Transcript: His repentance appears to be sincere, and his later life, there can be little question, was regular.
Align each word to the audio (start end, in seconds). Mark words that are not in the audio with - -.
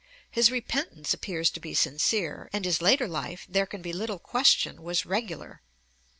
His 0.31 0.49
repentance 0.49 1.13
appears 1.13 1.51
to 1.51 1.59
be 1.59 1.75
sincere, 1.75 2.49
and 2.51 2.65
his 2.65 2.81
later 2.81 3.07
life, 3.07 3.45
there 3.47 3.67
can 3.67 3.83
be 3.83 3.93
little 3.93 4.17
question, 4.17 4.81
was 4.81 5.05
regular. 5.05 5.61